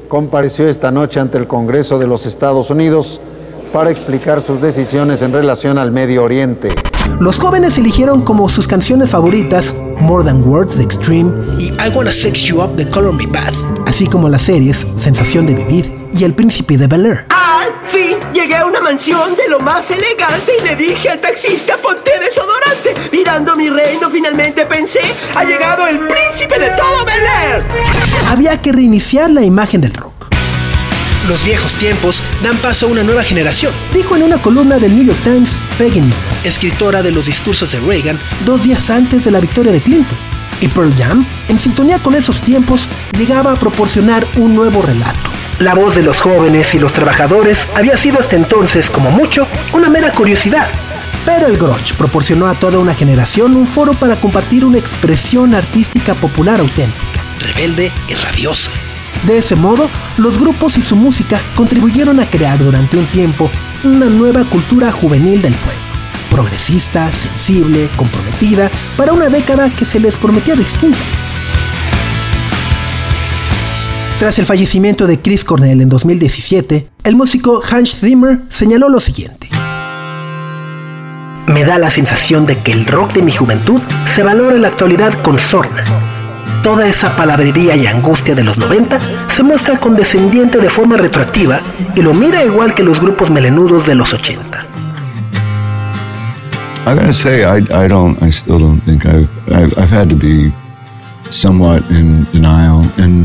[0.08, 3.20] compareció esta noche ante el Congreso de los Estados Unidos
[3.72, 6.74] para explicar sus decisiones en relación al Medio Oriente.
[7.20, 12.12] Los jóvenes eligieron como sus canciones favoritas More Than Words de Extreme y I Wanna
[12.12, 13.52] Sex You Up de Color Me Bad,
[13.86, 17.26] así como las series Sensación de Vivir y El Príncipe de Bel Air.
[17.30, 18.16] ¡Ah, sí!
[18.32, 22.94] Llegué a una mansión de lo más elegante y le dije al taxista ponte desodorante.
[23.12, 25.00] Mirando mi reino finalmente pensé,
[25.34, 27.62] ha llegado el príncipe de todo Bel Air.
[28.28, 30.07] Había que reiniciar la imagen del rock.
[31.28, 35.08] Los viejos tiempos dan paso a una nueva generación, dijo en una columna del New
[35.08, 39.38] York Times Peggy Noonan, escritora de los discursos de Reagan, dos días antes de la
[39.40, 40.16] victoria de Clinton.
[40.62, 45.30] Y Pearl Jam, en sintonía con esos tiempos, llegaba a proporcionar un nuevo relato.
[45.58, 49.90] La voz de los jóvenes y los trabajadores había sido hasta entonces, como mucho, una
[49.90, 50.70] mera curiosidad.
[51.26, 56.14] Pero el grunge proporcionó a toda una generación un foro para compartir una expresión artística
[56.14, 58.70] popular auténtica, rebelde y rabiosa.
[59.26, 63.50] De ese modo, los grupos y su música contribuyeron a crear durante un tiempo
[63.84, 65.82] una nueva cultura juvenil del pueblo,
[66.30, 70.98] progresista, sensible, comprometida, para una década que se les prometía distinta.
[74.18, 79.48] Tras el fallecimiento de Chris Cornell en 2017, el músico Hans Zimmer señaló lo siguiente.
[81.46, 83.80] Me da la sensación de que el rock de mi juventud
[84.12, 85.84] se valora en la actualidad con sorna.
[86.68, 89.00] Toda esa palabrería y angustia de los 90
[89.30, 91.62] se muestra condescendiente de forma retroactiva
[91.96, 94.66] y lo mira igual que los grupos melenudos de los 80.
[96.84, 100.14] I gotta say, I, I don't, I still don't think I've, I've, I've had to
[100.14, 100.52] be
[101.30, 102.84] somewhat in denial.
[102.98, 103.24] And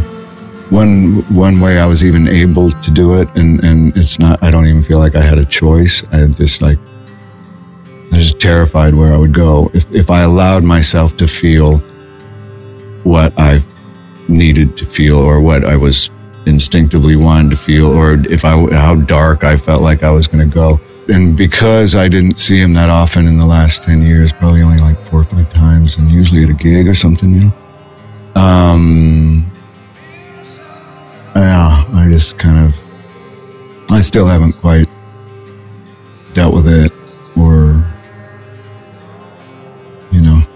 [0.69, 4.51] one, one way I was even able to do it, and, and it's not, I
[4.51, 6.01] don't even feel like I had a choice.
[6.13, 6.79] I just like,
[8.13, 9.69] I was terrified where I would go.
[9.73, 11.83] If, if I allowed myself to feel
[13.03, 13.63] what I
[14.27, 16.09] needed to feel or what I was
[16.45, 20.49] instinctively wanted to feel or if I how dark I felt like I was going
[20.49, 20.79] to go.
[21.09, 24.79] And because I didn't see him that often in the last 10 years, probably only
[24.79, 27.53] like four or five times and usually at a gig or something, you know.
[28.35, 29.45] Um
[31.35, 34.87] yeah, I just kind of I still haven't quite
[36.33, 36.91] dealt with it
[37.37, 37.85] or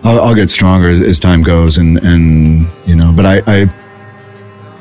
[0.08, 3.70] I'll, I'll get stronger as, as time goes and and you know but I, I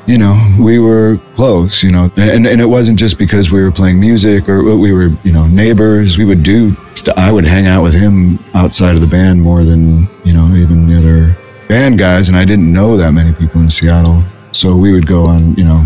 [0.07, 3.71] you know we were close you know and, and it wasn't just because we were
[3.71, 6.17] playing music or we were you know neighbors.
[6.17, 9.65] We would do st- I would hang out with him outside of the band more
[9.65, 11.37] than you know even the other
[11.67, 14.23] band guys and I didn't know that many people in Seattle.
[14.53, 15.85] So we would go on you know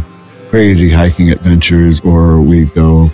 [0.52, 3.10] crazy hiking adventures or we'd go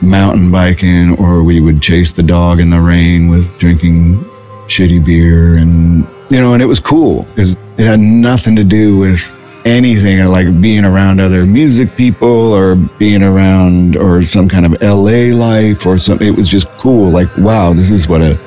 [0.00, 4.24] mountain biking or we would chase the dog in the rain with drinking
[4.68, 8.98] shitty beer and you know and it was cool because it had nothing to do
[8.98, 9.32] with
[9.64, 14.74] anything uh, like being around other music people or being around or some kind of
[14.80, 18.38] LA life or something it was just cool like wow this is what a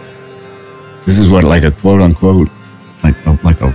[1.05, 2.49] this is what like a quote unquote
[3.03, 3.71] like a, like a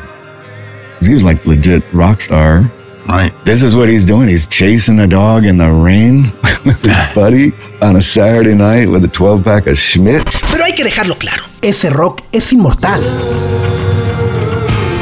[1.05, 2.63] he was like legit rock star
[3.07, 3.35] Right.
[3.45, 4.29] this is what he's doing.
[4.29, 6.23] He's chasing a dog in the rain
[6.65, 7.53] with his buddy
[7.83, 10.25] on a Saturday night with a 12 pack of Schmidt.
[10.25, 13.01] Pero hay que dejarlo claro, ese rock es inmortal.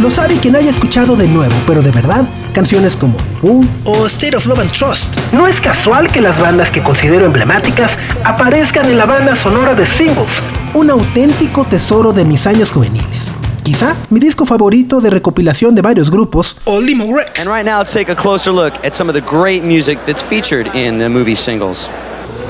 [0.01, 4.37] Lo sabe quien haya escuchado de nuevo, pero de verdad, canciones como Wool o State
[4.37, 5.17] of Love and Trust.
[5.33, 9.87] No es casual que las bandas que considero emblemáticas aparezcan en la banda sonora de
[9.87, 10.43] singles.
[10.75, 13.33] Un auténtico tesoro de mis años juveniles.
[13.63, 17.39] Quizá mi disco favorito de recopilación de varios grupos, Old Limo Wreck.
[17.39, 20.23] And right now, let's take a closer look at some of the great music that's
[20.23, 21.89] featured in the movie Singles.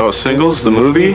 [0.01, 1.15] Oh, Singles, the movie?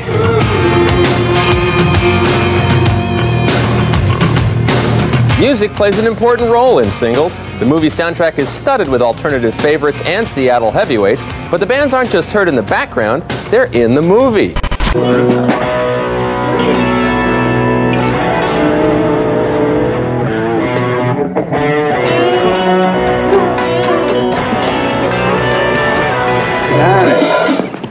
[5.39, 7.35] Music plays an important role in singles.
[7.59, 12.09] The movie soundtrack is studded with alternative favorites and Seattle heavyweights, but the bands aren't
[12.09, 13.21] just heard in the background,
[13.51, 14.55] they're in the movie.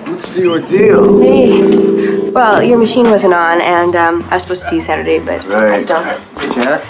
[0.09, 1.21] What's your deal?
[1.21, 2.31] Hey.
[2.31, 5.45] Well, your machine wasn't on, and um, I was supposed to see you Saturday, but
[5.55, 5.81] I Right.
[5.81, 6.03] still.
[6.03, 6.19] Hey,
[6.53, 6.85] Janet.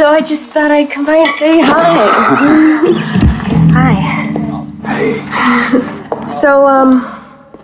[0.00, 1.92] So I just thought I'd come by and say hi.
[3.76, 3.92] hi.
[4.88, 6.32] Hey.
[6.32, 7.02] So, um,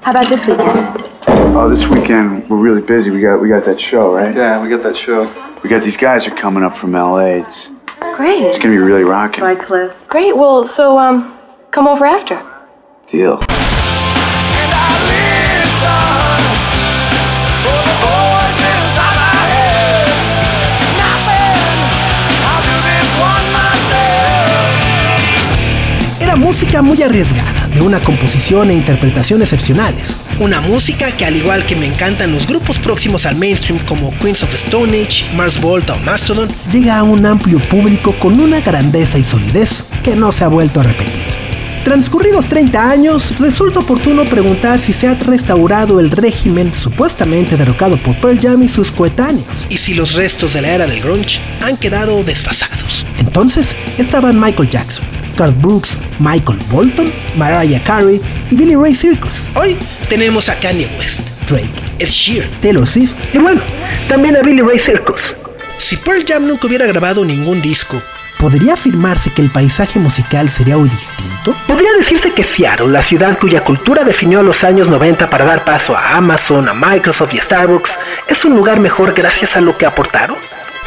[0.02, 1.08] how about this weekend?
[1.56, 3.08] Oh, this weekend we're really busy.
[3.08, 4.36] We got we got that show, right?
[4.36, 5.32] Yeah, we got that show.
[5.62, 7.40] We got these guys are coming up from LA.
[7.40, 7.70] It's
[8.16, 8.42] Great.
[8.42, 9.40] it's gonna be really rocking.
[9.40, 9.96] Bye, Cliff.
[10.08, 10.36] Great.
[10.36, 11.38] Well, so um,
[11.70, 12.46] come over after.
[13.06, 13.40] Deal.
[26.38, 30.18] Música muy arriesgada, de una composición e interpretación excepcionales.
[30.38, 34.42] Una música que al igual que me encantan los grupos próximos al mainstream como Queens
[34.42, 39.18] of Stone Age, Mars Volta o Mastodon, llega a un amplio público con una grandeza
[39.18, 41.24] y solidez que no se ha vuelto a repetir.
[41.84, 48.16] Transcurridos 30 años, resulta oportuno preguntar si se ha restaurado el régimen supuestamente derrocado por
[48.16, 49.46] Pearl Jam y sus coetáneos.
[49.70, 53.06] Y si los restos de la era del grunge han quedado desfasados.
[53.20, 55.04] Entonces estaban Michael Jackson,
[55.36, 58.20] Brooks, Michael Bolton, Mariah Carey
[58.50, 59.48] y Billy Ray Cyrus.
[59.54, 59.76] Hoy
[60.08, 61.68] tenemos a Kanye West, Drake,
[61.98, 63.60] Ed Sheeran, Taylor Swift y bueno,
[64.08, 65.34] también a Billy Ray Cyrus.
[65.78, 68.00] Si Pearl Jam nunca hubiera grabado ningún disco,
[68.38, 71.54] ¿podría afirmarse que el paisaje musical sería hoy distinto?
[71.66, 75.94] Podría decirse que Seattle, la ciudad cuya cultura definió los años 90 para dar paso
[75.94, 77.90] a Amazon, a Microsoft y a Starbucks,
[78.26, 80.38] es un lugar mejor gracias a lo que aportaron.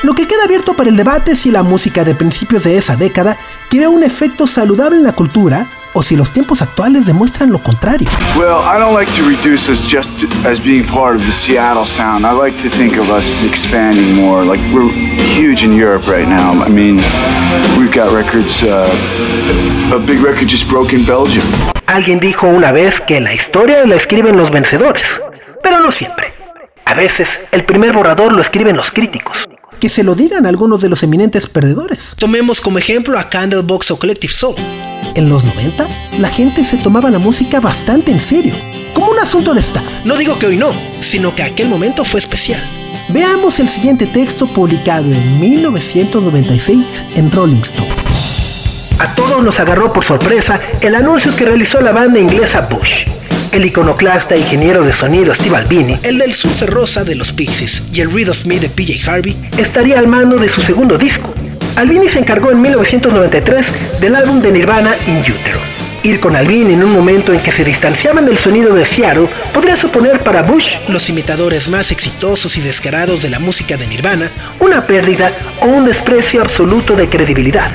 [0.02, 2.96] Lo que queda abierto para el debate es si la música de principios de esa
[2.96, 3.38] década
[3.70, 8.08] crea un efecto saludable en la cultura o si los tiempos actuales demuestran lo contrario.
[8.38, 12.26] Well, I don't like to reduce us just as being part of the Seattle sound.
[12.26, 14.46] I like to think of us expanding more.
[14.46, 14.90] Like we're
[15.36, 16.54] huge in Europe right now.
[16.64, 17.02] I mean,
[17.78, 18.64] we've got records.
[18.64, 18.88] Uh,
[19.94, 21.46] a big record just broke in Belgium.
[21.88, 25.06] Alguien dijo una vez que la historia la escriben los vencedores,
[25.62, 26.34] pero no siempre.
[26.86, 29.50] A veces el primer borrador lo escriben los críticos.
[29.80, 32.14] Que se lo digan algunos de los eminentes perdedores.
[32.18, 34.56] Tomemos como ejemplo a Candlebox o Collective Soul.
[35.16, 38.54] En los 90, la gente se tomaba la música bastante en serio,
[38.94, 39.82] como un asunto de esta.
[40.04, 40.70] No digo que hoy no,
[41.00, 42.62] sino que aquel momento fue especial.
[43.08, 47.96] Veamos el siguiente texto publicado en 1996 en Rolling Stone.
[49.00, 53.06] A todos nos agarró por sorpresa el anuncio que realizó la banda inglesa Bush.
[53.52, 58.02] El iconoclasta ingeniero de sonido Steve Albini, el del surfe rosa de los Pixies y
[58.02, 61.34] el Read of Me de PJ Harvey, estaría al mando de su segundo disco.
[61.76, 63.66] Albini se encargó en 1993
[64.02, 65.60] del álbum de Nirvana In Utero.
[66.04, 69.76] Ir con Albini en un momento en que se distanciaban del sonido de Seattle podría
[69.76, 74.30] suponer para Bush, los imitadores más exitosos y descarados de la música de Nirvana,
[74.60, 77.72] una pérdida o un desprecio absoluto de credibilidad.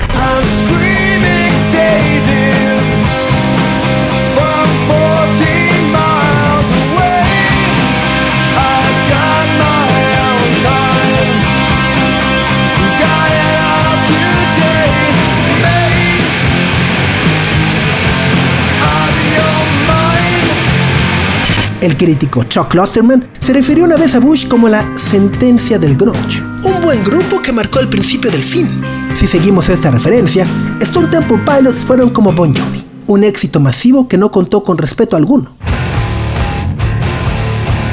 [21.85, 26.41] El crítico Chuck Klosterman se refirió una vez a Bush como la sentencia del grunge,
[26.63, 28.67] un buen grupo que marcó el principio del fin.
[29.13, 30.47] Si seguimos esta referencia,
[30.79, 35.15] Stone Temple Pilots fueron como Bon Jovi, un éxito masivo que no contó con respeto
[35.15, 35.51] alguno.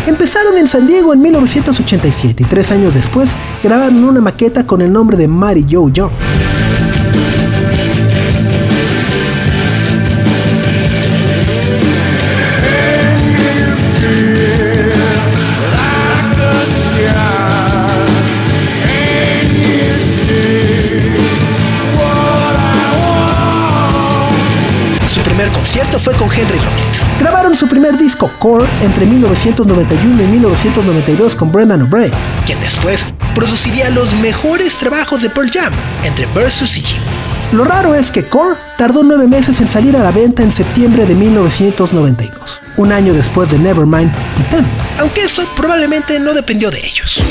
[0.06, 3.28] Empezaron en San Diego en 1987 y tres años después
[3.62, 6.12] grabaron una maqueta con el nombre de Mary Joe Young.
[26.36, 27.06] Henry Rollins.
[27.20, 32.12] Grabaron su primer disco, Core, entre 1991 y 1992 con Brendan O'Brien,
[32.46, 35.72] quien después produciría los mejores trabajos de Pearl Jam,
[36.04, 36.98] entre Versus y You.
[37.52, 41.04] Lo raro es que Core tardó nueve meses en salir a la venta en septiembre
[41.04, 44.66] de 1992, un año después de Nevermind y Ten,
[44.98, 47.22] aunque eso probablemente no dependió de ellos.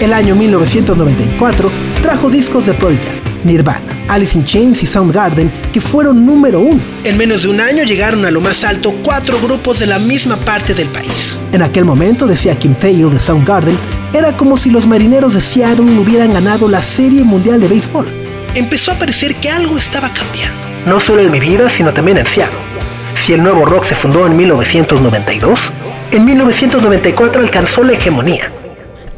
[0.00, 1.70] El año 1994
[2.02, 6.80] trajo discos de Pearl Jam, Nirvana, Alice in Chains y Soundgarden, que fueron número uno.
[7.04, 10.36] En menos de un año llegaron a lo más alto cuatro grupos de la misma
[10.36, 11.38] parte del país.
[11.52, 13.76] En aquel momento, decía Kim Thayil de Soundgarden,
[14.12, 18.06] era como si los marineros de Seattle hubieran ganado la Serie Mundial de Béisbol.
[18.54, 20.56] Empezó a parecer que algo estaba cambiando.
[20.86, 22.56] No solo en mi vida, sino también en Seattle.
[23.20, 25.58] Si el nuevo rock se fundó en 1992,
[26.12, 28.52] en 1994 alcanzó la hegemonía.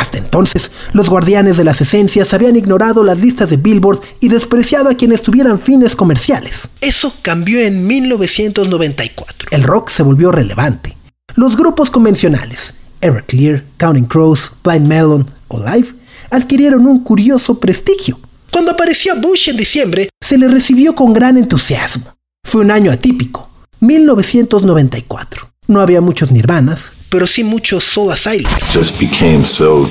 [0.09, 4.89] Hasta entonces, los guardianes de las esencias habían ignorado las listas de Billboard y despreciado
[4.89, 6.71] a quienes tuvieran fines comerciales.
[6.81, 9.51] Eso cambió en 1994.
[9.51, 10.97] El rock se volvió relevante.
[11.35, 15.89] Los grupos convencionales, Everclear, Counting Crows, Blind Melon o Live,
[16.31, 18.19] adquirieron un curioso prestigio.
[18.51, 22.15] Cuando apareció Bush en diciembre, se le recibió con gran entusiasmo.
[22.43, 23.51] Fue un año atípico,
[23.81, 25.51] 1994.
[25.67, 28.73] No había muchos nirvanas, pero sí muchos soul asylums.
[28.73, 29.87] Just became so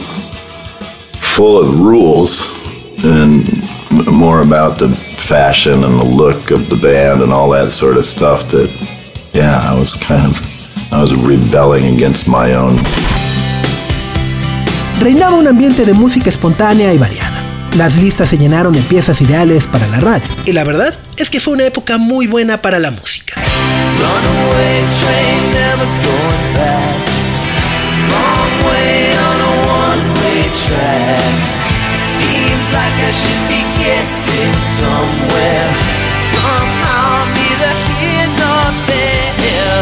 [1.22, 2.52] full of rules
[3.04, 3.64] and
[4.08, 8.06] more about the fashion and the look of the band and all that sort of
[8.06, 8.70] stuff that
[9.34, 10.42] yeah, I was kind of
[10.92, 12.80] I was rebelling against my own.
[15.00, 17.44] Reinaba un ambiente de música espontánea y variada.
[17.78, 20.28] Las listas se llenaron de piezas ideales para la radio.
[20.46, 23.36] Y la verdad es que fue una época muy buena para la música.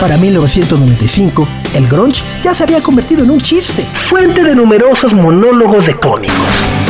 [0.02, 5.88] Para 1995, el grunge ya se había convertido en un chiste, fuente de numerosos monólogos
[5.88, 6.36] de cómicos.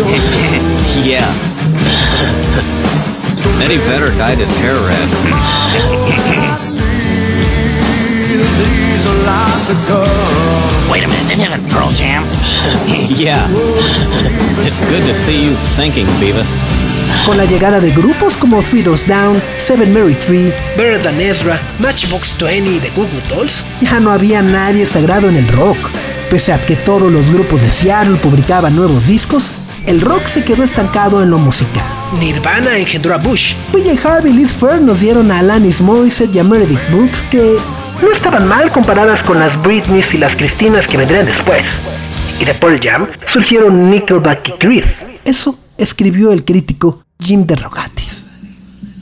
[1.00, 1.24] Yeah.
[3.70, 6.89] Eddie Vedder dyed his hair red.
[10.90, 12.24] Wait a minute, didn't it Pearl Jam?
[13.08, 13.48] yeah.
[14.66, 16.48] It's good to see you thinking, Beavis.
[17.24, 21.60] Con la llegada de grupos como Three Doors Down, Seven Mary Three, Better Than Ezra,
[21.78, 25.78] Matchbox 20 y The Goo Goo Dolls, ya no había nadie sagrado en el rock.
[26.30, 29.52] Pese a que todos los grupos de Seattle publicaban nuevos discos,
[29.86, 31.84] el rock se quedó estancado en lo musical.
[32.18, 33.54] Nirvana engendró a Bush.
[33.72, 37.56] PJ Harvey y Liz Fern nos dieron a Alanis Morissette y a Meredith Brooks que
[38.02, 41.66] no estaban mal comparadas con las Britneys y las Cristinas que vendrían después.
[42.40, 44.84] Y de Pearl Jam surgieron Nickelback y Creed.
[45.24, 48.26] Eso escribió el crítico Jim DeRogatis.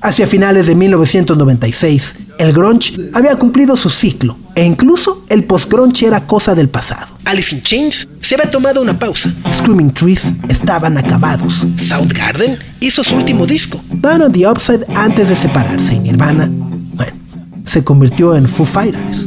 [0.01, 6.27] Hacia finales de 1996, el grunge había cumplido su ciclo e incluso el post-grunge era
[6.27, 7.19] cosa del pasado.
[7.25, 9.33] Alice in Chains se había tomado una pausa.
[9.53, 11.67] Screaming Trees estaban acabados.
[11.77, 13.81] Soundgarden hizo su último disco.
[13.93, 16.49] Down on the Upside antes de separarse y Nirvana,
[17.69, 19.27] se convirtió en Foo Fighters.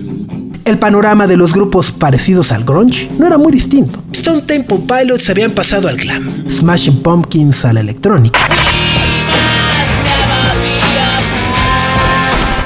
[0.65, 4.01] El panorama de los grupos parecidos al grunge no era muy distinto.
[4.11, 8.39] Stone Temple Pilots habían pasado al glam, Smashing Pumpkins a la electrónica.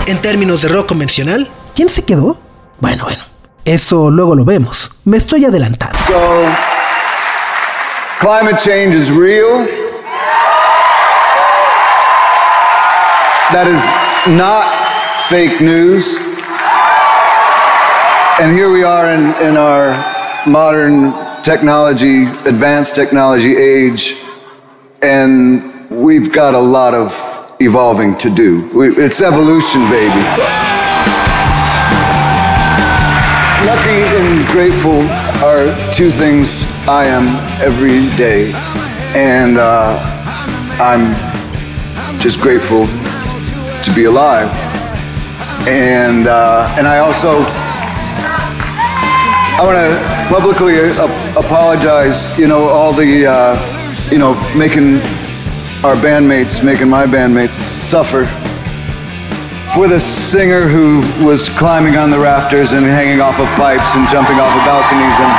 [0.07, 2.38] En términos de rock convencional, ¿quién se quedó?
[2.80, 3.23] Bueno, bueno,
[3.65, 4.91] Eso luego lo vemos.
[5.03, 5.97] Me estoy adelantando.
[6.07, 6.13] So,
[8.19, 9.67] climate change is real.
[13.51, 13.82] That is
[14.28, 14.74] not
[15.30, 16.17] fake news.
[18.39, 19.95] And here we are in, in our
[20.45, 24.21] modern technology, advanced technology age,
[25.01, 27.11] and we've got a lot of
[27.59, 28.69] evolving to do.
[28.78, 30.21] We, it's evolution, baby.
[33.65, 35.01] Lucky and grateful
[35.43, 38.51] are two things I am every day,
[39.15, 39.97] and uh,
[40.80, 41.15] I'm
[42.19, 44.64] just grateful to be alive.
[45.68, 47.41] And uh, and I also
[49.57, 52.38] I want to publicly uh, apologize.
[52.38, 54.97] You know all the uh, you know making
[55.84, 58.26] our bandmates, making my bandmates suffer
[59.76, 64.07] for the singer who was climbing on the rafters and hanging off of pipes and
[64.07, 65.32] jumping off of balconies and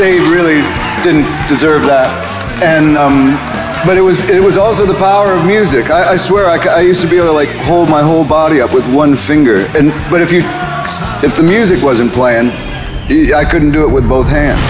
[0.00, 0.62] they really
[1.04, 2.10] didn't deserve that
[2.60, 3.38] and um,
[3.86, 5.90] but it was it was also the power of music.
[5.90, 8.60] I, I swear I, I used to be able to like hold my whole body
[8.60, 9.66] up with one finger.
[9.76, 10.42] And but if you
[11.22, 12.50] if the music wasn't playing
[13.10, 14.60] I couldn't do it with both hands.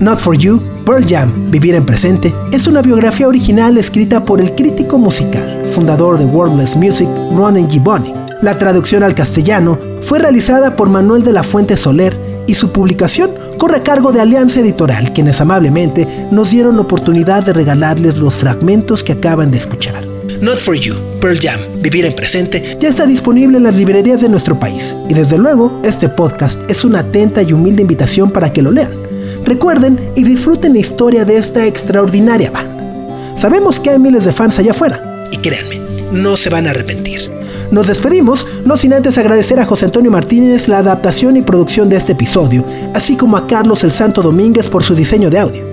[0.00, 4.56] Not For You, Pearl Jam, Vivir en Presente, es una biografía original escrita por el
[4.56, 8.12] crítico musical, fundador de Wordless Music, Ronan Gibboni.
[8.42, 12.18] La traducción al castellano fue realizada por Manuel de la Fuente Soler
[12.48, 17.44] y su publicación corre a cargo de Alianza Editorial, quienes amablemente nos dieron la oportunidad
[17.44, 20.04] de regalarles los fragmentos que acaban de escuchar.
[20.40, 24.28] Not For You, Pearl Jam, Vivir en Presente, ya está disponible en las librerías de
[24.28, 24.96] nuestro país.
[25.08, 28.99] Y desde luego, este podcast es una atenta y humilde invitación para que lo lean.
[29.44, 33.36] Recuerden y disfruten la historia de esta extraordinaria banda.
[33.36, 35.80] Sabemos que hay miles de fans allá afuera, y créanme,
[36.12, 37.30] no se van a arrepentir.
[37.70, 41.96] Nos despedimos, no sin antes agradecer a José Antonio Martínez la adaptación y producción de
[41.96, 42.64] este episodio,
[42.94, 45.64] así como a Carlos el Santo Domínguez por su diseño de audio.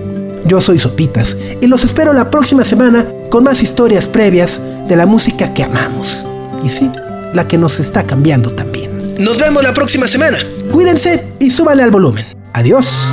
[0.46, 5.06] Yo soy Sopitas y los espero la próxima semana con más historias previas de la
[5.06, 6.24] música que amamos.
[6.64, 6.90] Y sí,
[7.34, 9.16] la que nos está cambiando también.
[9.18, 10.38] Nos vemos la próxima semana.
[10.70, 12.24] Cuídense y súbanle al volumen.
[12.52, 13.12] Adiós.